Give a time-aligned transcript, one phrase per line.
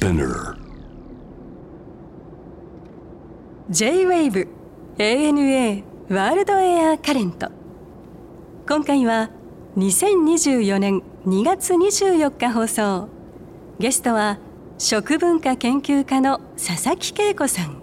[0.00, 0.56] Spinner.
[3.68, 4.48] J-WAVE
[4.96, 7.50] ANA ワールドエアカレント
[8.66, 9.28] 今回は
[9.76, 13.08] 2024年2月24日放送。
[13.78, 14.38] ゲストは
[14.78, 17.82] 食文化研究家の佐々木恵子さん。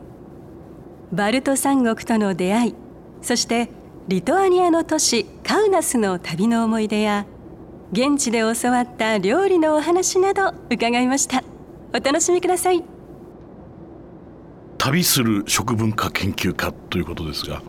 [1.11, 2.75] バルト三国との出会い
[3.21, 3.69] そして
[4.07, 7.27] リトアニアの都市カウナスの旅の思い出や
[7.91, 11.43] 現地で教わった料理のお話など伺いました。
[11.93, 12.83] お楽しみください。
[14.77, 17.61] 旅する食文化研究家ということですが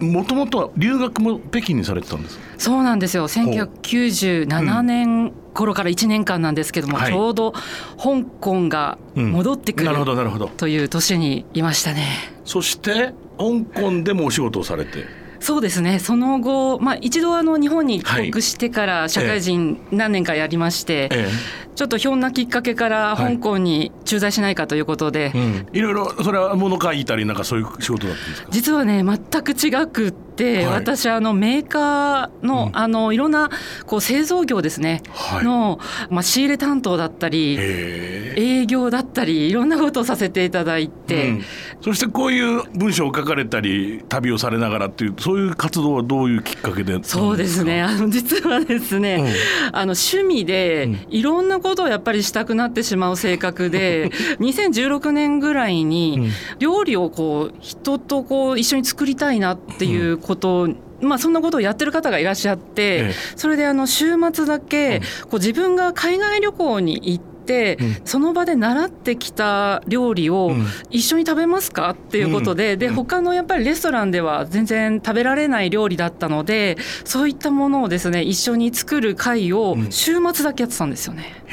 [0.00, 3.28] もともとは留学も北京にされてたんですそうなんですよ。
[3.28, 7.12] 1997年頃から1年間なんですけども、はい。
[7.12, 10.48] ちょうど香港が戻ってくる、なるほどなるほど。
[10.48, 12.06] という年にいましたね。
[12.44, 15.04] そして香港でもお仕事をされて？
[15.44, 15.98] そうですね。
[15.98, 21.28] その後、まあ、一度あの日本に帰国してから社会人何年かやりまして、え
[21.74, 23.34] ちょっとひょんなきっかけからはい。
[23.34, 28.48] 香港に駐在しないかということで、えうん、いろいろそれは物書いたりなんかそういう仕事だったんですか？
[28.50, 30.66] 実はね全く違くって、はい。
[30.66, 32.76] 私あのメーカーの,、うん。
[32.76, 33.50] あのいろんな
[33.86, 35.44] こう製造業ですね、はい。
[35.44, 35.78] の、
[36.10, 41.42] まあ、仕入れ担当だったり営業だったりいろんなことをさせていただいて、うん。
[41.80, 47.82] そしてこういう文章を書かれたり旅をされながらっていうそういう活動はどういうきっかけでそうですね。
[47.82, 49.34] あの実はですね、
[49.72, 51.06] あの趣味でうん。
[51.10, 54.10] いろんなことをやっぱりしたくなってしまう性格で
[54.40, 60.68] 2016年ぐらいに料理をこう人とこう一緒に作りたいなっていうことを
[61.00, 63.14] まあ、そんなことをやってる方がいらっしゃって、ええ。
[63.36, 67.33] それであの週末だけこう自分が海外旅行に行って、
[67.80, 67.96] うん。
[68.04, 70.66] その場で習ってきた料理をうん。
[70.90, 72.94] 一緒に食べますかっていうことで、でうん。
[72.94, 79.92] 他のやっぱりレストランでは全然食べられない料理だったのでそういったものをですね一緒に作る会をうん。
[79.92, 81.44] 週末だけやってたんですよね。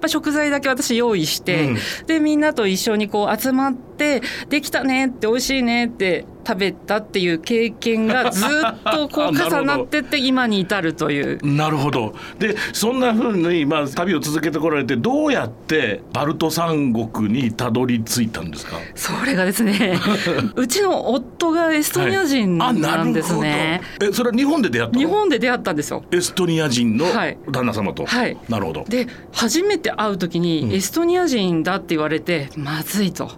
[0.00, 1.76] まあ、食材だけ私用意して、うん。
[2.06, 8.48] でみんなと一緒にこう集まってできたねって美味しいねって食べたっていう経験がずっ
[8.92, 11.38] とこう重なってって今に至るという。
[11.46, 12.14] なるほど。
[12.38, 18.76] でそんなふうに、まあ、旅を続けてこられてどうやってバルト三国にたどり着いたんですか？
[18.94, 19.98] それがですね
[20.56, 24.10] うちの夫がエストニア人あなんですね、ほど。
[24.10, 25.00] えそれは日本で出会ったの？
[25.00, 26.02] 日本で出会ったんですよ。
[26.10, 27.38] エストニア人のはい。
[27.50, 28.36] 旦那様と、はい。
[28.48, 28.84] なるほど。
[28.88, 30.42] で初めて会う時うん。
[30.42, 33.30] にエストニア人だって言われて、まずいと。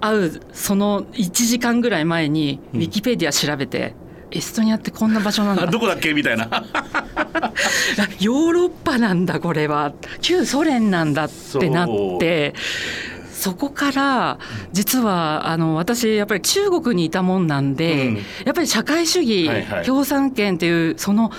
[0.00, 3.94] 会うその1時間ぐらい前にウィキペディア調べて、
[4.30, 6.12] エストニアってこんな場所なんだ あどこだっけ？
[6.14, 6.48] みたいな。
[8.20, 9.92] ヨーロッパなんだこれは。
[10.20, 12.54] 旧ソ連なんだってなって
[13.32, 14.38] そこから
[14.72, 18.14] 実はあの私やっぱり中国にいたもんなんで、うん。
[18.44, 19.84] やっぱり社会主義、はいはい。
[19.84, 21.30] 共産権っていうその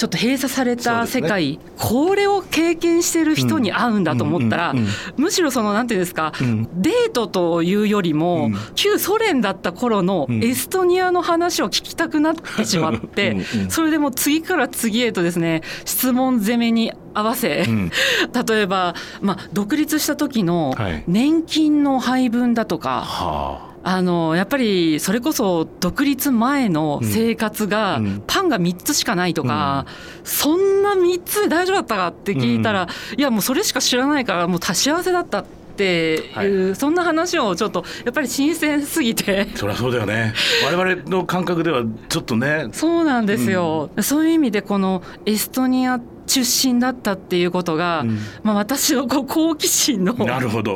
[0.00, 4.74] ちょっと閉鎖された世界、これを経験してる人に会うんだと思ったら、
[5.18, 6.80] むしろそのなんていうんですか、うん。
[6.80, 8.54] デートというよりも、うん。
[8.74, 10.42] 旧ソ連だった頃のうん。
[10.42, 17.90] エストニアの話を聞きたくなってしまって、うんうんそれでもう次から次へとですね質問攻めに合わせ、うん。
[18.46, 21.04] 例えば、まあ、独立した時のはい。
[21.06, 28.04] 年金の配分だとか、はあのやっぱりそれこそ独立前の生活がうん。
[28.04, 29.86] うんパンが3つしかないとか、
[30.24, 35.44] そんな3つで大丈夫だったかって聞いたら、いやもうそれしか知らないからもう幸せだったっ
[35.76, 39.48] ていう、はそんな話をちょっとやっぱり新鮮すぎて。
[39.54, 40.34] あそりゃそうだよね。
[40.64, 42.68] 我々の感覚ではちょっとね。
[42.72, 48.18] そうなんですよ、そういう意味でこのエストニア出身だったっていうことが、うん。
[48.42, 50.74] まあ、私のこう好奇心のなるほど。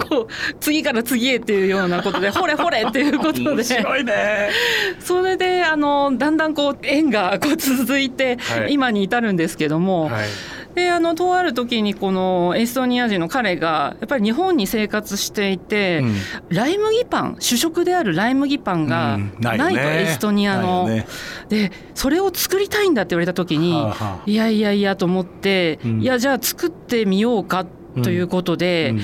[0.61, 4.51] 次から次へっていうようなことでほれほれっていうこと面で白いね。
[4.99, 8.73] それであのだんだんこう縁がこう続いてはい。
[8.73, 10.29] 今に至るんですけども、はい
[10.75, 16.15] であのとある時にこのエストニア人の彼がやっぱり日本に生活していて、うん。
[16.49, 20.03] ライ麦パン主食であるライ麦パンがうんないと、よね。
[20.03, 20.89] エストニアの。
[20.89, 21.07] ね。
[21.49, 24.35] でそれを作りたいんだって言われた時に、はあはあい。
[24.35, 26.03] やいやいやと思って、うん。
[26.03, 27.67] いやじゃあ作ってみようか
[28.03, 29.01] ということで、うん。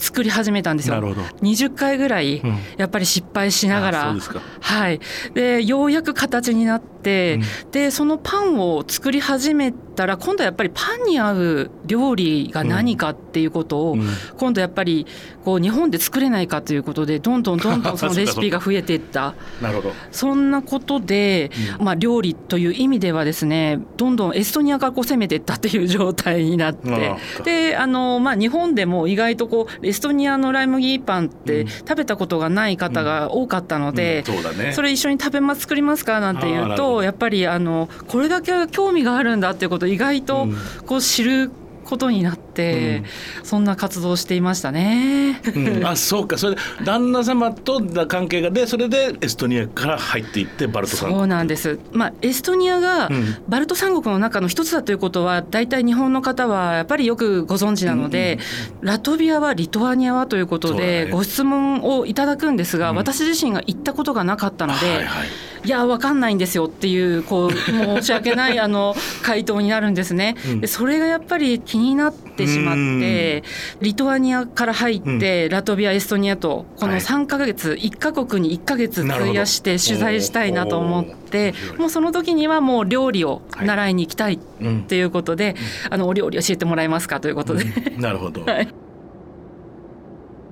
[0.00, 0.94] 作り始めたんですよ。
[0.94, 1.20] なるほど。
[1.42, 2.58] 20回ぐらいうん。
[2.78, 4.40] やっぱり失敗しながあら、そうですか。
[4.60, 5.00] はい、
[5.34, 14.08] でようやく形になって、でそのパンを作り始めたら今度はやっぱりパンに合う料理が何かっていうことを、うん。
[14.38, 15.06] 今度やっぱり
[15.44, 19.34] こう日本で作れないかということでどんどんどんどん そのレシピが増えていった。
[19.60, 19.92] なるほど。
[20.10, 27.14] そんなことで、まあ、料理という意味ではですねどんどんエストニアからこう攻めていったっていう状態になって
[27.44, 31.68] であの、まあ、日本でも意外とこうエストニアのライ麦パンってうん。
[31.68, 34.34] 食べたことがない方が多かったので、うん。
[34.34, 34.72] そうだね。
[34.72, 40.56] それ一緒に食べます作りますかなんて言うああなるほどとやっぱりあのこれだけ興味があるんだっていうことを意外とうん。
[40.86, 41.50] こう知る
[41.84, 43.02] ことになって、
[43.42, 45.40] そんな活動をしていましたね。
[45.54, 45.84] うん。
[45.84, 46.38] あそうか。
[46.38, 53.42] それで旦那様と関係がでそれでエストニアから入っていってバルト三そうなんです、まあ、エストニアがうん。
[53.48, 58.38] バルト三国の中の一つだということは大体日本の方はやっぱりよくご存知なので、
[58.82, 61.06] ラトビアはリトアニアはということそうだね。
[61.06, 62.96] でご質問をいただくんですが、うん。
[62.96, 65.28] 私自身が行ったことがなかったので、はいはい
[65.64, 70.36] いや分かんないんですよっていうこう申し訳ないあの回答になるんですね。
[70.46, 70.60] うん。
[70.60, 73.42] でそれがやっぱり気になってしまって
[73.80, 77.00] リトアニアから入って、ラトビアエストニアとこのはい。
[77.00, 85.56] 3ヶ月、1カ国に1ヶ月費やして取材したいなと思ってもうその時にはもう料理を習いに行きたいうんっていうことで、
[85.90, 87.64] あのお料理教えてもらえますかということで、
[87.98, 88.68] なるほど、 はい。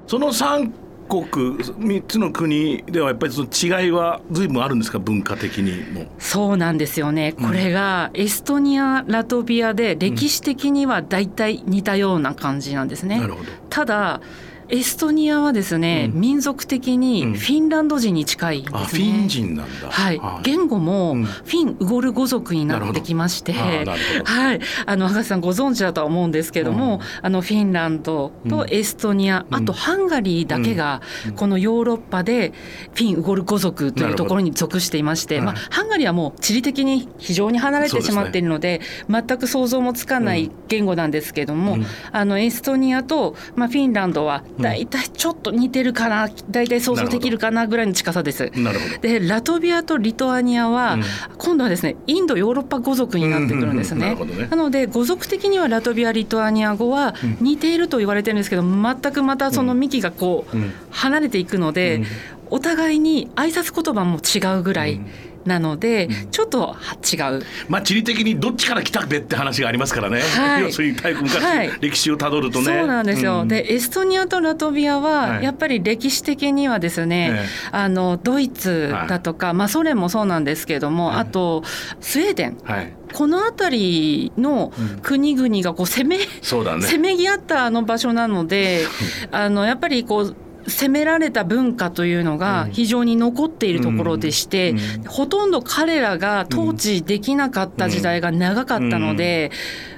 [0.06, 0.72] その三
[1.08, 3.48] 国三つの国ではやっぱりその
[3.82, 4.98] 違いは随分あるんですか？
[4.98, 6.06] 文化的にも。
[6.18, 13.18] そうなんですよねこれがエストニアラトビアで歴史的には大体似たような感じなんですね。
[13.20, 13.50] なるほど。
[13.70, 14.20] ただ
[14.70, 16.20] エストニアはですね、うん。
[16.20, 17.34] 民族的にうん。
[17.34, 18.80] フィンランド人に近いんですね。
[18.80, 19.90] あフィン人なんだ。
[19.90, 21.24] はい、言語もうん。
[21.24, 27.00] フィン・ウゴル語族になってきまして、はい、あの博士さんご存知だとは思うんですけども、うん。
[27.22, 29.54] あのフィンランドとエストニア、うん。
[29.54, 31.32] あとハンガリーだけがうん。
[31.34, 32.52] このヨーロッパで
[32.94, 41.86] フィン・ウゴル語族というところに属していまして、まあ、ハンガリーはもう地理的に非常に離れてしまっているので全く想像もつかない言語なんですけども、うん。
[42.12, 48.50] あのエストニアと、まあ、フィンランドは大体ちょっと似てるかな大体想像できるかなぐらいの近さです。
[48.54, 48.98] なるほど。
[49.00, 51.02] でラトビアとリトアニアは、うん。
[51.38, 54.12] 今度はですねインドヨーロッパ語族になってくるんですうんうん。
[54.18, 54.48] うんね。
[54.48, 57.36] なので語族的にはラトビアリトアニア語はうん。
[57.40, 60.72] 似ていると言われてるんですけど全くまたその幹がこううん。
[60.90, 62.06] 離れていくので、うん。
[62.50, 65.00] お互いに挨拶言葉も違うぐらい
[65.48, 66.30] なので、うん。
[66.30, 66.76] ちょっと
[67.12, 67.42] 違う。
[67.68, 70.20] まあ地理的にどっちから来たべって話がありますからね。
[70.20, 70.62] はい。
[70.62, 71.70] 要するに大昔、はい。
[71.80, 72.64] 歴史をたどるとね。
[72.66, 73.48] そうなんですよ、うん。
[73.48, 75.44] でエストニアとラトビアははい。
[75.44, 77.48] やっぱり歴史的にはですね、ええ。
[77.72, 81.16] あのドイツだとか、まあ、ソ連もそうなんですけども、はい。
[81.18, 81.64] あと
[82.00, 82.58] スウェーデン。
[82.62, 82.92] はい。
[83.14, 84.98] この辺りのうん。
[85.00, 86.82] 国々がこう攻め、そうだね。
[86.86, 88.84] せめぎ合ったあの場所なので
[89.32, 90.36] あのやっぱりこう
[90.68, 92.72] 攻められた文化というのがうん。
[92.72, 94.78] 非常に残っているところでして、うん
[95.08, 99.50] ほとんど彼らが統治できなかった時代が長かったので、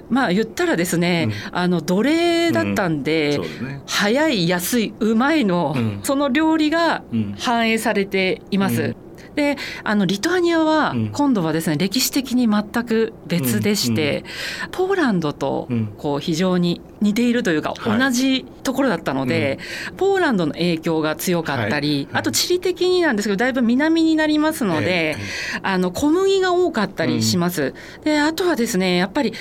[0.09, 3.83] まあ言ったらですね、あの奴隷だったんで、そうですね。
[3.87, 6.01] 早い安いうまいの、うん。
[6.03, 7.35] その料理がうん。
[7.39, 8.95] 反映されています。
[9.41, 11.09] うんであのリトアニアはうん。
[11.13, 14.25] 今度はですね歴史的に全く別でして、
[14.71, 15.87] ポーランドとうん。
[15.97, 17.99] こう非常に似ているというか、はい。
[17.99, 19.59] 同じところだったので、
[19.97, 22.21] ポーランドの影響が強かったり、はい。
[22.21, 25.17] あと地理的になんですけどだいぶ南になりますので、え
[25.63, 27.75] あの小麦が多かったりします。
[28.05, 29.33] であとはですねやっぱり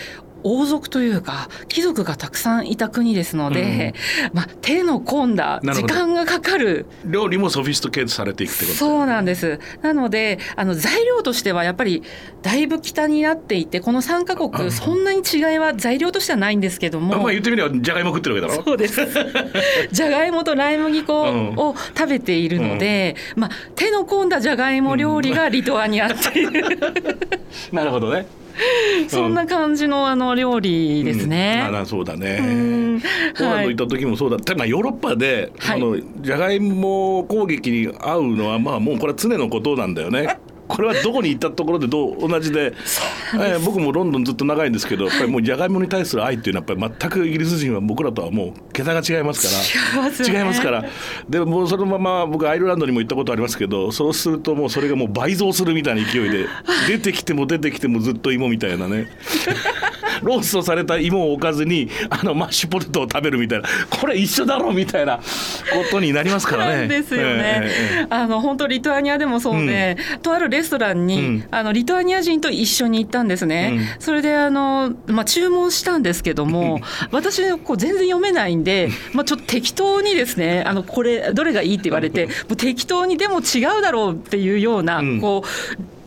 [0.44, 3.94] 王族というか貴族がたくさんいた国ですので、
[4.34, 6.86] まあ、手の込んだ時間がかかる。
[7.06, 8.78] 料理もソフィストケートされていくってこと。
[8.78, 9.60] そうなんです。
[9.82, 12.04] なのであの材料としてはやっぱり
[12.42, 17.16] だいぶ北になっていてこの3カあ国そんなに違いは材料としてはないんですけども。
[17.16, 18.64] あまあ言ってみればじゃがいも食ってるわけだろ。
[18.64, 19.02] そうです。
[19.92, 26.52] じゃがいもとライ麦粉を食べているので、まあ手の込んだじゃがいも料理がリトアニアっていう、
[27.72, 28.26] なるほどね
[29.08, 31.60] そんな感じのあの料理ですね。
[31.62, 31.76] うん。
[31.76, 32.40] あらそうだね。
[32.42, 33.02] うん。
[33.02, 35.82] ポーランはいド行った時もそうだった、まあ、ヨーロッパで、はい。
[35.82, 40.40] あのじゃがいも攻撃に遭うのはまあもうこれは常のことなんだよね。
[40.70, 42.74] これはどこに行ったところでどう同じで。
[43.34, 50.04] えー僕もロンドンずっと長いんですけどやっぱりもうじゃがいもに対する愛っていうのはやっぱり全くイギリス人は僕らとはもう桁が違いますから。
[50.04, 50.40] 違いますよね。
[50.40, 50.86] 違いますから。
[51.30, 56.46] でもうそのまま僕アイルランドにも行ったことありますけどそうするともうそれがもう倍増するみたいな勢いで
[56.88, 59.08] 出てきても出てきてもずっと芋みたいなね
[60.22, 63.68] ローストされた芋を置かずにあのマッシュポテトを食べるみたいな。
[63.90, 65.24] これ一緒だろみたいなこ
[65.90, 66.88] とになりますからね。
[66.88, 67.62] ですよね。
[67.64, 71.48] ええええあの本当リトアニアでもそうで、とあるレストランに、うん。
[71.52, 73.78] あのリトアニア人と一緒に行ったんですね。
[73.98, 74.02] うん。
[74.02, 76.80] それであのまあ注文したんですけども、
[77.12, 85.22] 私こう全然読めないんで、まあちょっと適当にですね、あのこれどれがいいって言われて、もう適当にでも違うだろうっていうような、うん。
[85.22, 85.48] こう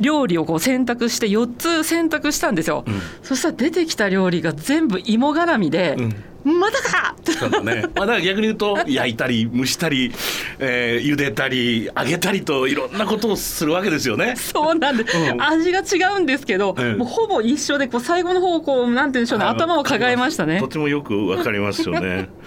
[0.03, 2.85] 料理をこう選択して4つ選択したんですよ。
[2.87, 5.97] うんそしたら出てきた料理が全部芋絡みで、
[6.45, 7.85] またかそうだね。
[7.95, 10.13] まあだから逆に言うと 焼いたり蒸したり、
[10.59, 14.35] えー茹でたり揚げたりといろんなことをするわけですよね。
[14.37, 20.69] そうなんです、うん味が違うんですけど、ええもうほぼ一緒でこう最後の方こうなんて言うんでしょうね頭を抱えましたねと。
[20.69, 22.29] てもよくわかりますよね。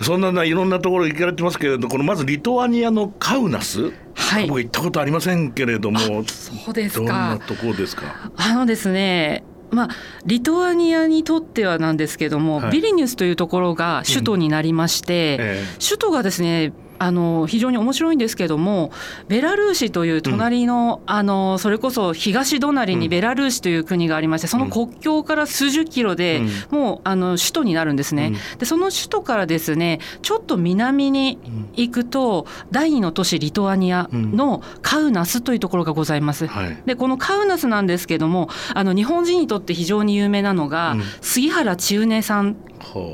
[0.00, 3.92] そんなないろんなところ行かれてますけれど、このまずリトアニアのカウナス、
[4.28, 4.46] はい。
[4.46, 8.30] 僕行ったことありませんけれども、そうですどんなかところですか？
[8.36, 9.88] あのですねまあ、
[10.24, 12.70] リトアニアにとってはなんですけども、はい。
[12.72, 15.64] ビリニュスというところが首都になりまして、え。
[15.78, 18.90] 首都がですねあの非常に面白いんですけども
[19.28, 28.32] ベラルーシという隣の,、あのそれこそ東隣にベラルーシという国がありましてその国境から数十キロで、もうあの首都になるんですね。
[28.58, 31.38] でその首都からですねちょっと南に
[31.74, 36.46] 行くと第二の都市リトアニアのカウナスというところがございます。
[36.46, 36.82] はい。
[36.86, 41.02] でこのカウナスなんですけどもあの日本人にとって非常に有名なのが、うん。
[41.20, 42.56] 杉原千畝さん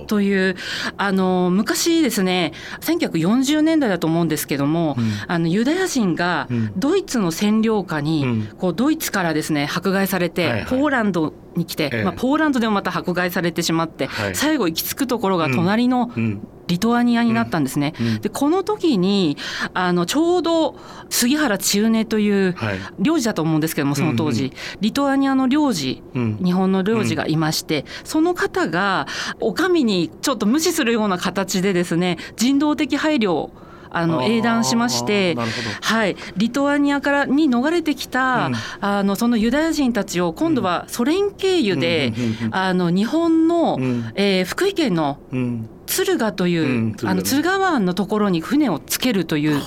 [0.06, 0.56] という
[0.96, 5.04] あの昔ですね1940年代だと思うんですけども、うん。
[5.26, 6.72] あのユダヤ人がうん。
[6.76, 8.46] ドイツの占領下に、うん。
[8.58, 10.66] こうドイツからですね迫害されて、はいはい。
[10.66, 12.04] ポーランドに来て、ええ。
[12.04, 14.34] まあ、ポーランドでもまた迫害されてしまって、はい。
[14.34, 17.94] 最後行き着くところが隣のうんリトアニアになったんですね。
[18.00, 18.20] うん。
[18.20, 19.36] でこの時に
[19.74, 20.76] あのちょうど
[21.10, 22.78] 杉原千畝というはい。
[22.98, 26.38] 領事だと思うんですけどもその当時、うんリトアニアの領事うん。
[26.42, 29.06] 日本の領事がいまして、その方が
[29.40, 33.52] お上にちょっと無視するような形でですね人道的配慮を
[33.90, 35.36] あの英断しまして
[35.80, 38.54] はい、リトアニアからに逃れてきた、うん。
[38.80, 42.54] あのそのユダヤ人たちを今度はソ連経由で、うんうんうんうん。
[42.56, 44.12] あの日本の、うん。
[44.16, 45.68] えー福井県のうん
[46.02, 49.60] 敦賀という、うんあの敦賀湾のところに船をつけるという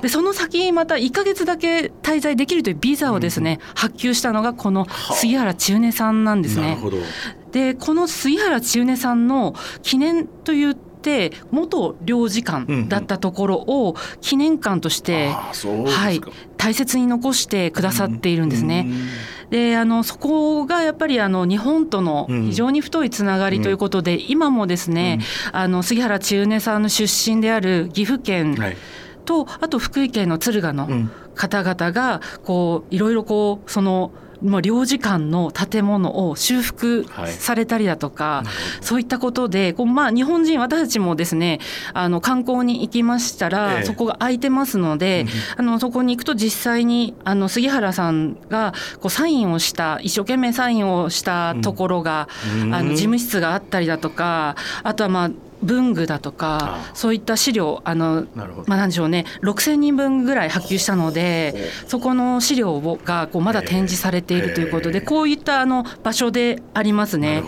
[0.00, 6.78] でその先また1ヶ月だけ滞在できるというビザをですね、発給したのがこの杉原千畝さんなんですね。
[7.52, 15.32] でこの杉原千畝さんの記念といって元領事館だったところを記念館として、
[15.82, 16.02] うですか。
[16.02, 16.20] はい、
[16.56, 18.86] 大切に残してくださっているんですね。
[19.50, 22.44] であのそこがやっぱりあの日本とのうん。
[22.46, 25.20] 非常に太いつながりということで、今もですね、
[25.52, 28.76] あの杉原千畝さんの出身である岐阜県うんはい。
[29.24, 31.10] と、あと福井県の敦賀のうん。
[31.34, 34.10] 方々がこういろいろこうその
[34.42, 38.86] まあ領事館の建物を修復はいされたりだとか、なるほど。
[38.86, 41.60] そういったことでこう、まあ、日本人私たちもですね
[41.94, 43.84] あの観光に行きましたら、ええ。
[43.84, 45.26] そこが空いてますので、
[45.56, 52.28] あのそこに行くと実際にあの杉原さんがこうサインをした一生懸命サインをしたところが、
[52.62, 52.74] うん。
[52.74, 55.30] あの事務室があったりだとかあとはまあ
[55.62, 58.26] 文具だとかそういった資料あの
[58.66, 59.24] まあ、なんでしょうね。
[59.42, 67.42] 6,000人分ぐらい発給したのでそこの資料をがこうまだ展示されているということへえでこういったあの場所でありますね。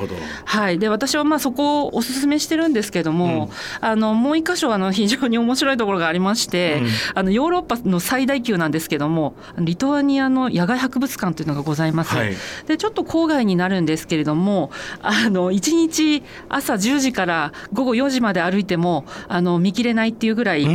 [0.44, 3.50] はい、で私はまあそこをお勧めしてるんですけども、
[3.80, 6.88] あのもう一箇所あの非常に面白いところがありまして、うん。
[7.14, 12.14] あのヨーロッパの最大級なんですけどもリトアニアの野外博物館というのがございます。
[12.14, 12.34] はい。
[12.66, 14.70] でちょっと郊外になるんですけれども
[15.02, 20.68] あの1日朝10時から午後4時まで歩いてもあの見切れないっていうぐらい あ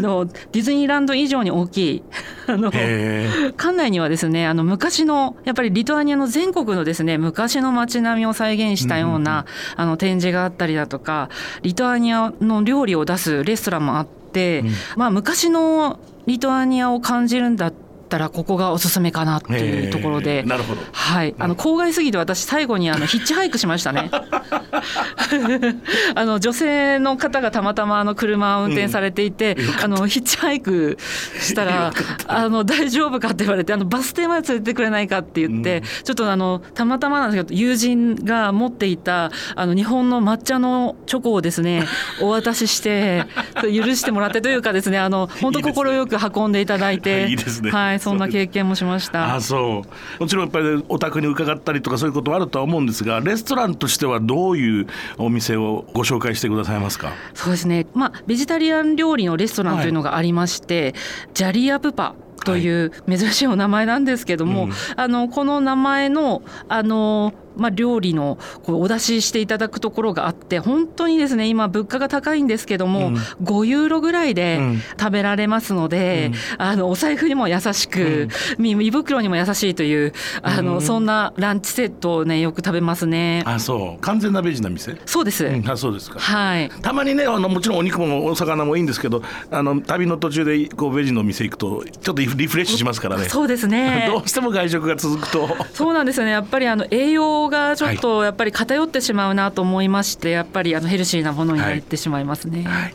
[0.00, 2.02] のディズニーランド以上に大きい
[2.46, 11.28] あの館内にはですねあの昔のやっぱりリトアニアの全国のですね昔の街並みを再現したような、あの展示があったりだとか
[11.62, 14.70] リトアニアの料理を出すレストランもあって、うん。
[14.96, 17.72] まあ昔のリトアニアを感じるんだっ
[18.12, 20.42] たらここがおすすめかなっていうところへでえ。
[20.42, 20.82] なるほど。
[20.92, 24.10] はい、あの郊外すぎて私最後にあのヒッチハイクしましたね。
[26.14, 30.98] あの女性の方がたまたまあの車を運転されていて、あのヒッチハイク
[31.40, 31.92] したら
[32.26, 41.86] あの大丈夫かって言われてあのバス停まで連れてくれないかって言って、ちょっとあのたまたまなんですけど友人が持っていたあの日本の抹茶のチョコをですね
[42.20, 43.24] お渡しして
[43.62, 47.28] 許してもらってというかですねあの本当快く運んでいただいて。
[47.28, 47.70] いいですね。
[47.70, 49.34] はいそんな経験もしました。
[49.36, 49.40] あ。
[49.40, 49.82] そ
[50.18, 50.20] う。
[50.20, 54.86] もちろんやっぱりお宅に伺ったりとかそういうことはあるとは思うんですがレストランとしてはどういう
[55.18, 57.12] お店をご紹介してくださいますか？
[57.34, 60.94] そうですね、まあ、ベジタリアン料理のレストランというのがありまして、
[61.34, 64.72] ジャリアプパという珍しいお名前なんですけども、うん。
[64.96, 73.14] あのこの名前のあの、まあ、料理のこうお出ししていただくところがあって本当にですね今物価が高いんですけども、うん。
[73.16, 74.82] 5ユーロぐらいでうん。
[74.98, 78.28] 食べられますので、あのお財布にも優しく、
[78.58, 80.82] み胃袋にも優しいというあの、うん。
[80.82, 83.42] そんなランチセットをねよく食べますね。
[83.46, 84.00] あそう。
[84.00, 84.96] 完全なベジな店？
[85.06, 85.68] そうです、うん。
[85.68, 86.18] あそうですか。
[86.18, 86.70] はい。
[86.82, 93.28] たまにねあのもちろんお肉もお魚もいいんですけどあの旅の途中でこうベジの店行くとちょっとリフリフレッシュしますからね。
[93.28, 94.08] そうですね。
[94.10, 95.48] どうしても外食が続くと。
[95.72, 96.32] そうなんですよね。
[96.32, 102.62] やっぱりあの栄養がちょっとやっぱり偏ってしまうなと思いましてやっぱりあのヘルシーなものに入ってしまいますね。
[102.64, 102.94] はい。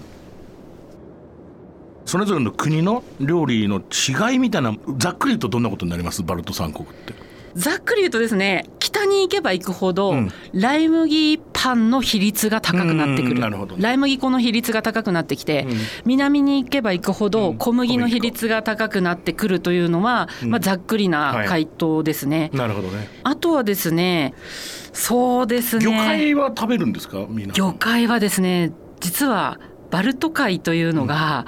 [2.05, 6.23] それぞれの国の料理の違いみたいなざっくりとどんなことになります？
[6.23, 7.13] バルト三国って
[7.57, 10.31] ざっくり言うとですね北に行けば行くほど、うん。
[10.53, 13.41] ライ麦パンの比率が高くなってくる。
[13.77, 15.77] ライ麦粉の比率が高くなってきて、うん。
[16.05, 17.57] 南に行けば行くほどうん。
[17.57, 20.51] 小麦の比率が高くなってくるというのは、うん。
[20.51, 22.51] まあ、ざっくりな回答ですね。
[22.53, 23.09] なるほどね。
[23.23, 24.33] あとはですね
[24.93, 25.85] そうですね。
[25.85, 27.25] 魚介は食べるんですか？
[27.27, 27.53] みんな。
[27.53, 29.59] 魚介はですね実は
[29.89, 31.45] バルト海というのが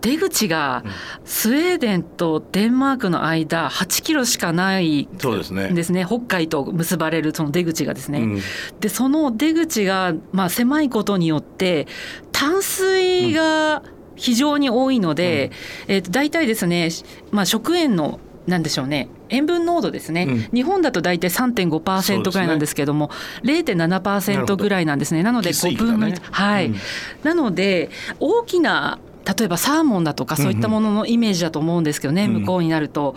[0.00, 0.92] 出口がうん。
[1.24, 5.68] スウェーデンとデンマークの間8キロしかないそうですね。
[5.68, 6.04] んですね。
[6.06, 8.20] 北海と結ばれるその出口がですね。
[8.20, 8.40] うん。
[8.80, 11.86] でその出口がまあ狭いことによって
[12.32, 13.82] 淡水が
[14.14, 15.50] 非常に多いので、
[15.88, 16.88] えーと大体ですね、
[17.30, 19.08] まあ、食塩のなんでしょうね。
[19.28, 20.48] 塩分濃度ですね、うん。
[20.52, 23.10] 日本だと大体3.5%ぐらいなんですけども、
[23.42, 25.22] 0.7%ぐらいなんですね。
[25.22, 25.90] なので5翡翠がね。
[25.92, 26.76] 分の1、はい、うん。
[27.24, 28.98] なので大きな
[29.38, 32.32] 例えばサーモンだとかそういったもののイメージだと思うんですけどね、うん。
[32.40, 33.16] 向こうになると。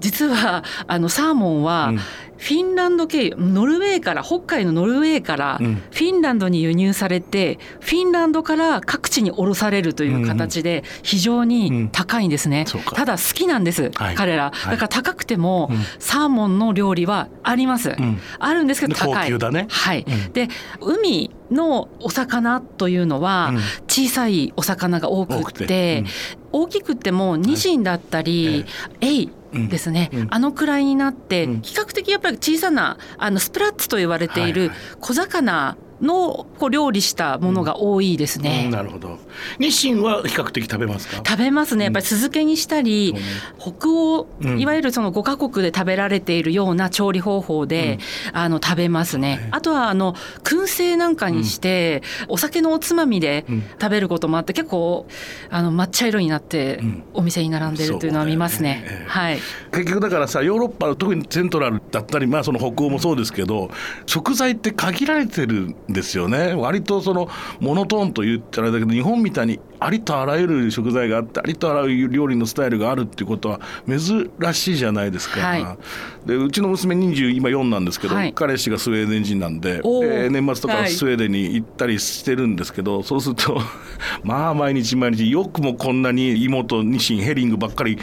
[0.00, 2.00] 実はあのサーモンはうん。
[2.38, 5.76] フィンランド経由ノルウェーから北海のノルウェーからうん。
[5.76, 12.94] フィンランドに輸入されてフィンランドから各地に卸されるという形で非常に高いんですね、そうか。
[12.94, 14.14] ただ好きなんです、はい。
[14.16, 14.50] 彼ら。
[14.52, 14.72] はい。
[14.72, 15.78] だから高くてもうん。
[15.98, 18.20] サーモンの料理はあります、ん。
[18.38, 19.66] あるんですけど高い高級だね。
[19.70, 20.32] はい、うん。
[20.34, 20.48] で
[20.82, 23.60] 海のお魚というのはうん。
[23.88, 26.04] 小さいお魚が多くてて。
[26.52, 28.64] 大きくってもニシンだったり、
[29.02, 29.30] エイうん
[29.68, 30.26] ですね、うん。
[30.30, 31.62] あのくらいになって、うん。
[31.62, 34.70] 比較的やっぱり小さなあのスプラッツと言われている
[35.00, 38.64] 小魚のこう料理したものが多いですね。
[38.66, 39.18] うんなるほど。
[39.58, 41.22] 日清は比較的食べますか？
[41.26, 41.84] 食べますね。
[41.84, 43.72] やっぱり酢漬けにしたり、うん。
[43.74, 44.60] 北欧、うん。
[44.60, 47.98] いわゆるその5カ国で食べられているような調理方法で、
[48.32, 49.48] あの食べますね、はい。
[49.52, 53.62] あとはあの燻製なんかにして、お酒のおつまみでうん。
[53.80, 55.06] 食べることもあって結構
[55.50, 57.02] あの抹茶色になってうん。
[57.14, 58.66] お店に並んでるというのは見ますね。
[58.66, 58.84] ね。
[58.86, 59.08] ええ。
[59.08, 59.38] はい。
[59.72, 63.70] 結局だからさヨーロッパ特にセントラルだったりまあその北欧もそうですけど
[64.06, 65.54] 食材って限られてる
[65.85, 66.54] んですよね。
[66.54, 67.28] 割とその
[67.60, 76.28] モノトーンと言ったらあれだけど日本みたいにありとあらゆる食材があってありとあらゆる料理のスタイルがあるっていうことは珍しいじゃないですか、はい。
[76.28, 78.32] でうちの娘20今4なんですけど、はい。
[78.32, 80.84] 彼氏がスウェーデン人なんでで年末とはい。
[80.84, 83.60] かスウェーデンに行ったりしてるんですけど、そうすると
[84.24, 87.98] まあ毎日毎日よくもこんなに妹ニシンヘリングばっかり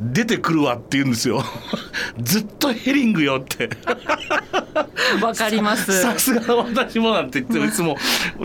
[0.00, 1.42] 出てくるわって言うんですよ。
[2.22, 3.70] ずっとヘリングよって。
[5.22, 6.02] わかります。
[6.02, 7.96] さすが私もなんて言っていつも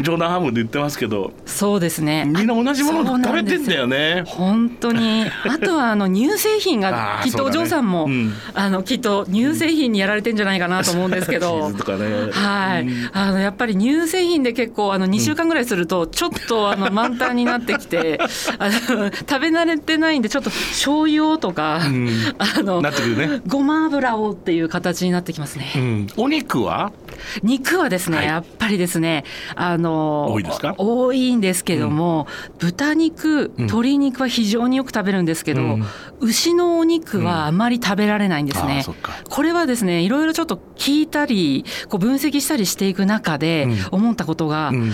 [0.02, 1.34] 冗談半分で言ってますけど。
[1.46, 2.26] そうですね。
[2.26, 4.24] みんな同じもの食べてんだよね。
[4.28, 5.26] 本当に。
[5.50, 8.34] あとはあの乳製品あがきっとお嬢さんも、うん。
[8.54, 12.32] あのきっと乳製品にやられてんじゃないかなと思うんですけチどーズとかね。
[12.32, 13.10] はい、うん。
[13.12, 18.20] あのやっぱり乳製品で結構あの2週間ぐらいするとちょっとあの満タンになってきて
[18.58, 22.10] あの食べ慣れてないんでちょっと醤油をとか、うん。
[22.38, 23.42] あのなってくるね。
[23.46, 25.74] ごま油をっていう形になってきますね。
[25.76, 26.94] うん、お肉は？
[27.44, 28.26] 肉はですね、はい。
[28.28, 29.26] やっぱりですね
[29.56, 30.76] あの多いですか？
[30.78, 32.28] 多いんですけども、
[32.60, 33.66] 豚肉うん。
[33.66, 35.86] 鶏肉は非常によく食べるんですけど、うん。
[36.22, 38.86] 牛のお肉はあまり食べられないんですあね。
[39.30, 44.00] これはですねいろいろちょっと聞いたりこう分析したりしていく中でうん。
[44.02, 44.92] 思ったことが、うん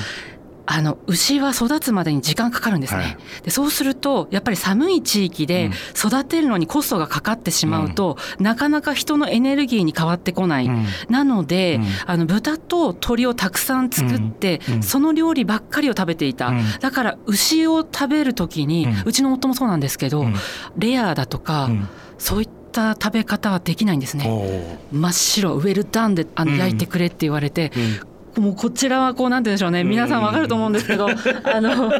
[0.69, 3.17] あの牛は育つまでに時間かかるんですね、はい。
[3.43, 10.85] でそうするとやっぱり寒い地域で育てるのにコストがかかってしまうと、なかなか人のエネルギーに変わってこない、うん。
[11.09, 11.85] なので、うん。
[12.05, 14.73] あの豚と鶏をたくさん作って、うん。
[14.75, 14.83] うん。
[14.83, 16.61] その料理ばっかりを食べていた、うん。
[16.81, 20.35] だから牛を食べる時に、ううんちの夫もそうなんですけど、うん。
[20.77, 21.87] レアだとか、うん。
[22.17, 24.77] そういった食べ方はできないんですね。
[24.91, 26.57] 真っ白ウェルダンであのうん。
[26.57, 29.83] 焼いてくれって言われて、うんもうこちらはこうなんて言うんでしょうね。
[29.83, 31.07] 皆さんわかると思うんですけど、
[31.43, 31.91] あのう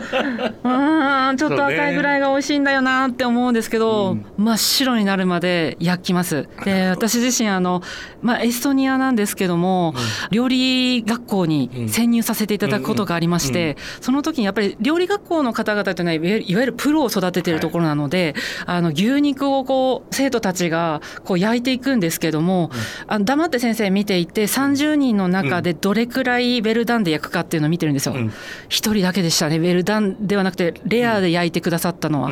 [0.64, 4.26] ーんちょっと赤いぐらいが美味しいんだよなって思うんですけど、うん。
[4.38, 6.48] 真っ白になるまで焼きます。
[6.64, 7.82] で 私自身あの、
[8.22, 9.94] まあ、エストニアなんですけども、
[10.32, 22.70] 料理学校に潜入させていただくことがありまして、その時にやっぱり料理学校の方々というのはいわゆるプロを育てているところなので、あの牛肉をこう生徒たちがこう焼いていくんですけども、
[23.08, 28.14] あの黙って先生見ていて30人の中でどれくらいウェルダンで焼くかっていうのを見てるんですよ。
[28.16, 28.32] うん
[28.70, 32.32] 一人だけでしたねウェルダンではなくてレアで焼いてくださったのは。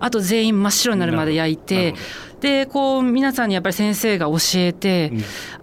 [0.00, 1.94] あと全員真っ白になるまで焼いて
[2.40, 5.12] でこう皆さんにやっぱり先生が教えて、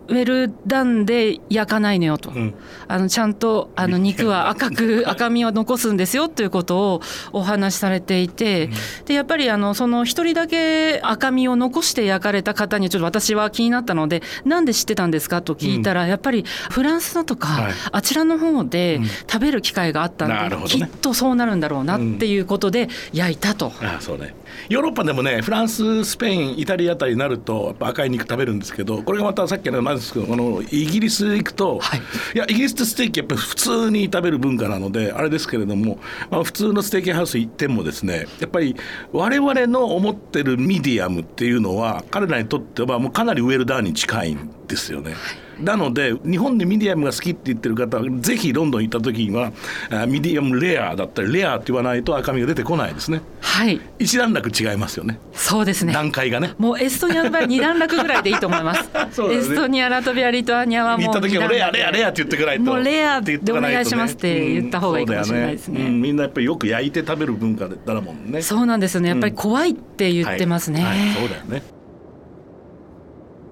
[0.07, 2.53] ウェルダンで焼かないのよと、うん。
[2.87, 8.69] あのちゃんとあの肉は赤く赤みを残すんですよということをお話しされていて、
[9.05, 17.73] でやっぱりあのその一人だけ赤みを残して焼かれた方にちょっと私は気になったのでなんで知ってたんですかと聞いたら、やっぱりフランスだとか、はい。
[17.91, 19.05] あちらの方でうん。
[19.05, 20.63] 食べる機会があったんで、ね。
[20.67, 23.71] きっとそうなるんだろうなっていうことで焼いたと。
[23.81, 24.35] あそうね。
[24.69, 32.01] ヨーロッパでもねフランススペインイイタリアあたりになると赤い肉食べるんですけどこれがまたさっきのなんですけどこのイギリス行くと、はい
[32.33, 35.99] いやイギリスってステーキやっぱり普通に食べる文化なのであれですけれども、
[36.31, 38.75] まあ、普通のステーキハウス行ってもですねやっぱり
[39.11, 45.15] 我々の思ってるミディアムっていうのは彼らにとってはもうかなりウェルダンに近いんですよね。
[45.59, 49.51] なので日本でミディアムが好きって言ってる方はぜひロンドン行った時には
[49.89, 53.21] あミディアムレアだったりレアって言わないと赤みが出てこないですね。
[53.41, 53.79] はい。
[53.99, 55.19] 一段階違いますよね。
[55.33, 55.93] そうですね。
[55.93, 56.53] 段階がね。
[56.57, 58.89] もうエストニアの場合二段階ぐらいでいいと思います。
[58.93, 59.35] ね。
[59.35, 63.45] エストニアラトビアリトアニアはもう行った時はレアレアレアって言ってくれないともうレアって言っね。
[63.45, 65.81] でお願いしますって言った方がいいかもしれないですね。
[65.81, 65.85] うん。
[65.85, 68.41] そうんみんなやっぱりよく焼いて食べる文化だもんね。
[68.41, 69.09] そうなんですよね。
[69.09, 70.99] やっぱり怖いって言ってますね、はい。
[70.99, 71.13] はい。
[71.13, 71.72] そうだよね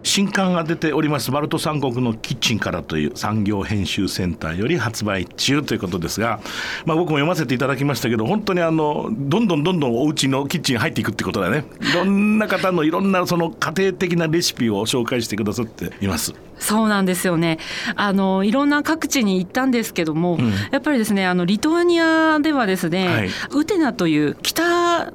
[0.04, 1.32] 新刊が出ております。
[1.32, 6.40] バルト三国のキッチンからという産業編集センターより発売中ということですが、
[6.86, 11.66] まあ、僕も読ませていただきましたけど本当にあのどんどんどんどんお家のキッチンに入っていくってことだよね。
[11.80, 16.34] いろんな方のいろんなその家庭的なレシピを紹介してくださっています。
[16.58, 17.58] そうなんですよね。
[17.96, 20.52] あのいろんな各地に行ったんですけども、ん。
[20.72, 23.30] やっぱりですねあのリトアニアではですね、はい。
[23.52, 24.64] ウテナという北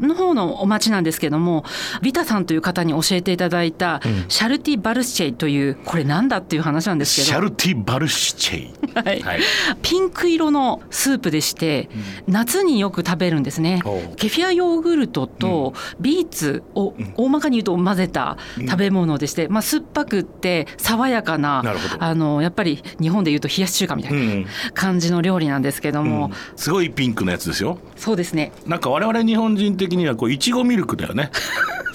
[0.01, 1.65] の方のお町なんですけども
[2.03, 7.27] ビタさんという方に教えていただいた、 Šaltibarščiai というこれなんだっていう話なんですけど。
[7.29, 9.21] Šal tibarščiai、はい。
[9.21, 9.41] はい。
[9.83, 11.89] ピンク色のスープでして、
[12.27, 13.83] 夏によく食べるんですね。
[14.17, 21.63] ケフィアヨーグルトとビーツを大まかに言うと混ぜた食べ物でして、まあ、酸っぱくって爽やかな
[21.99, 27.79] あのやっぱり日本で言うと冷やし中華みたいうんな感じの料理なんですけども、すごいピンクのやつですよ。
[27.97, 28.53] そうですね。
[28.67, 31.31] なんか我々日本人的にはこういちごミルクだよね。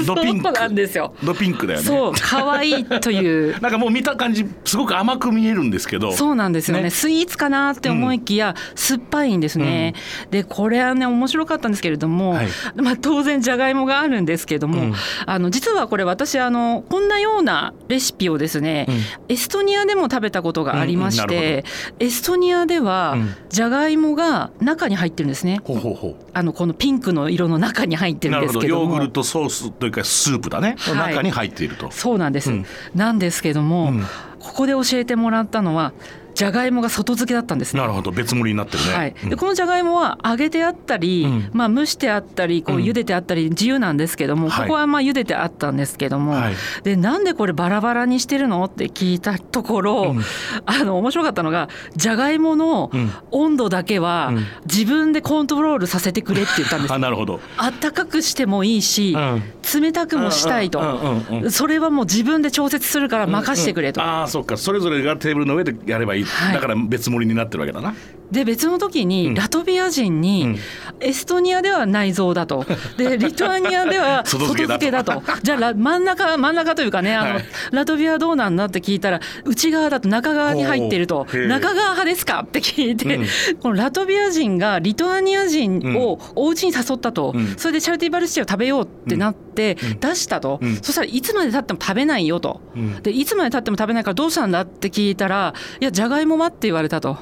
[0.05, 0.51] ドピンク。
[0.51, 1.13] なんですよ。
[1.23, 1.85] ドピンクだよね。
[1.85, 3.59] そう可愛いという。
[3.61, 6.11] なんかもう見た感じすごく甘く見えるんですけど。
[6.13, 6.83] そうなんですよね。
[6.83, 6.89] ね。
[6.89, 9.93] スイーツかなって思いきや、酸っぱいんですね、
[10.31, 12.47] でこれはね面白かったんですけれども、はい。
[12.75, 14.93] まあ、当然じゃがいもがあるんですけども、うん。
[15.25, 18.87] あの実はこれ私あのこんなようなレシピをですね、
[19.29, 21.23] エストニアでも食べたことがありましうん。
[21.23, 21.65] うんなて、
[21.99, 23.35] エストニアではうん。
[23.49, 25.59] じゃがいもが中に入ってるんですね。
[25.63, 28.83] ほうほうほあのこのピンクの色の中に入ってるんですけども。
[28.83, 31.13] ヨーグルトソースというかスープだね、はい。
[31.15, 31.91] 中に入っていると。
[31.91, 32.65] そうなんです、うん。
[32.95, 34.05] なんですけども、うん。
[34.39, 35.93] ここで教えてもらったのは
[36.33, 37.81] じゃがいもが外付けだったんですね。
[37.81, 38.11] なるほど。
[38.11, 39.29] 別盛りになってるね、はい、うん。
[39.29, 41.49] でこのじゃがいもは揚げてあったり、うん。
[41.53, 42.83] まあ、蒸してあったりこううん。
[42.83, 44.67] 茹でてあったり自由なんですけども、はい。
[44.67, 46.55] ここはまあ茹でてあったんですけども、はい。
[46.83, 50.23] でなんでこれバラバラにしてるのって聞いたところ、うん。
[50.65, 54.45] あの面白かったのがじゃがいものうん温度だけはうん。
[54.65, 56.93] 自分でコントロールさせてくれって言ったんです。
[56.93, 59.43] あなるほど、あったかくしてもいいし、うん。
[59.81, 64.01] 冷たくもしたいと、うんうんうんうんそれはもう自分で調節するから任してくれと。
[64.01, 64.57] ああそっか。
[64.57, 66.53] それぞれがテーブルの上でやればいい、はい。
[66.53, 67.95] だから別盛りになってるわけだな。
[68.31, 69.07] で別の時うん。
[69.09, 70.21] にラトビア人うん。
[70.21, 70.57] に
[70.99, 72.65] エストニアでは内臓だと。
[72.97, 75.21] で リトアニアでは外外付けだと。
[75.43, 77.45] じゃあラ真ん中真ん中というかねあの、はい。
[77.71, 81.25] ラトビアはどうなんだって聞いたら内側だと中側に入っていると。
[81.31, 83.25] 中側派ですかって聞いて、うん。
[83.61, 87.55] このラトビア人がリトアニア人をお家に誘ったと、うん。
[87.57, 89.99] それでシャルティバルシチを食べようってなってうん。
[89.99, 90.75] 出したと、うん。
[90.81, 92.61] そしたらいつまでたっても食べないよと。
[92.75, 93.01] うん。
[93.03, 97.17] でいつまでたっても食べないからどうしたんだって聞いたらいやじゃがいもはって言われたと。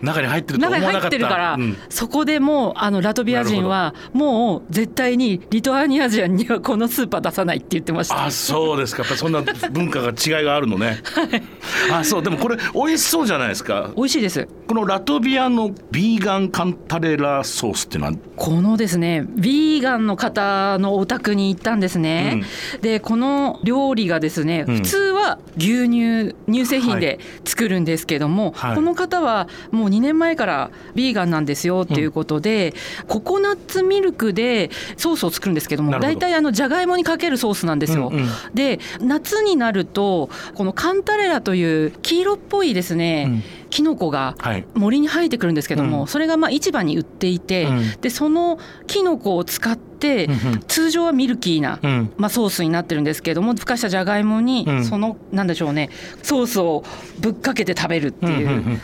[0.00, 1.08] 中に入ってると思中に入わなかった。
[1.08, 1.76] ってるから、うん。
[1.88, 8.24] そこでもうあのラトビア人はもう絶対にリトアニア人にはこのスーパー出さないって言ってました。
[8.24, 9.02] あそうですか。
[9.02, 11.02] やっぱりそんな文化が違いがあるのね、
[11.92, 12.22] あそう。
[12.22, 13.90] でもこれ美味しそうじゃないですか。
[13.96, 14.48] 美味しいです。
[14.66, 18.12] このラトビアのビーガンカンタレラソースっていうのは？
[18.36, 22.42] このですねビーガンの方のお宅に行ったんですね、
[22.80, 24.76] でこの料理がですね、うん。
[24.76, 28.74] 普通は牛乳乳製品で作るんですけども、はい。
[28.74, 32.74] この方はもう2年前からビーガンなんですよっていうことで、
[33.08, 38.08] ココナッツミルクでソースを作るんですけども大体あのじゃがいもにかけるソースなんですよ。
[38.12, 38.28] うんうん。
[38.54, 43.42] で夏になるとこのカンタレラという黄色っぽいですね、うん。
[43.70, 44.66] キノコがはい。
[44.74, 46.06] 森に生えてくるんですけども、うん。
[46.06, 48.00] それがまあ市場に売っていて、うん。
[48.00, 50.60] でそのキノコを使って、うんうん。
[50.66, 52.12] 通常はミルキーな、うん。
[52.16, 54.84] まあ、ソースになってるんですけどもふかしたじゃがいもに、うん。
[54.84, 55.90] そのなんでしょうね
[56.22, 56.84] ソースを
[57.20, 58.78] ぶっかけて食べるっていう。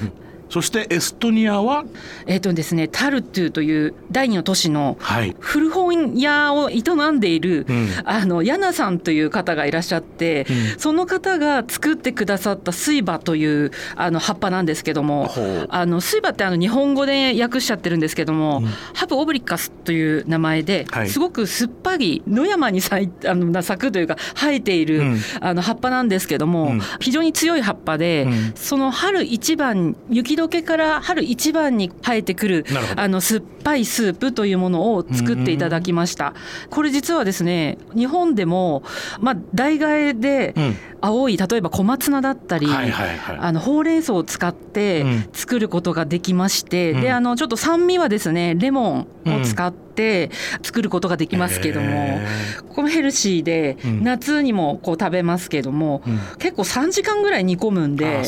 [0.48, 1.84] うんうんうんうんそしてエストニアは？
[2.26, 5.36] えっ、とですねタルトゥという第二の都市のはい。
[5.38, 6.82] 古本屋を営
[7.12, 7.88] んでいる、うん。
[8.06, 10.78] あのヤナさんという方がいらっしゃって、うん。
[10.78, 15.30] その方が作ってくださった水葉というあの葉っぱなんですけども
[15.68, 18.62] あの水葉ってあの日本語で訳しちゃってるんですけども、
[18.94, 21.10] ハブオブリカスという名前で、はい。
[21.10, 25.18] すごく酸っぱい野山に咲いあのな咲くというか生えている、うん。
[25.42, 26.80] あの葉っぱなんですけども、うん。
[27.00, 28.52] 非常に強い葉っぱで、うん。
[28.54, 32.64] その春一番雪時から春一番に生えてくる
[32.96, 36.34] あの酸っぱいスープというものを作っていただきました。
[36.70, 38.82] これ実はですね日本でも
[39.20, 43.38] まあ代替えでうん青い例えば小松菜だったり、はいはいはい。
[43.40, 45.28] あのほうれん草を使ってうん。
[45.32, 47.00] 作ることができまして、うん。
[47.00, 50.30] であのちょっと酸味はですねレモンを使って
[50.62, 52.26] 作ることができますけども、へ
[52.68, 54.02] ここもヘルシーで、うん。
[54.02, 56.18] 夏にもこう食べますけども、うん。
[56.38, 58.22] 結構3時間ぐらい煮込むんあで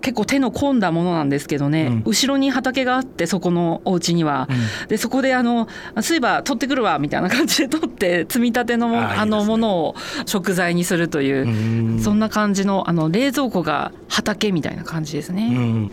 [0.00, 2.02] 結構手の込んだものなんですけどね、うん。
[2.04, 4.48] 後ろに畑があってそこのお家には。
[4.88, 5.68] でそこであの
[6.02, 9.94] そういえば取ってくるわみたいな感じで取って積み立てのもあのものを
[10.26, 15.48] 食材にするという、うんそんな感じのあの冷蔵庫が畑みたいな感じですうね。
[15.48, 15.88] ん。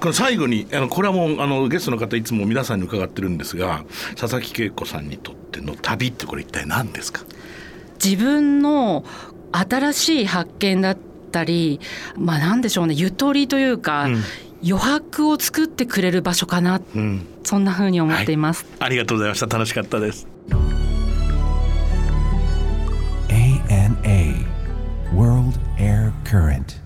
[0.00, 3.84] この最後にあのこれはもうあのゲストの方いつも皆さんに伺ってるんですが
[4.16, 7.22] 佐々木恵子さんにとっての旅ってこれ一体何ですか？
[8.02, 9.04] 自分の
[9.52, 10.98] 新しい発見だっ
[11.32, 11.80] たり
[12.16, 12.94] まあなんでしょうね。
[12.94, 14.22] ゆとりというか、うん。
[14.62, 16.82] 余白を作ってくれる場所かな。
[16.94, 17.26] うん。
[17.44, 18.66] そんな風に思っています。
[18.78, 19.46] ありがとうございました。
[19.46, 20.28] 楽しかったです
[26.30, 26.79] Current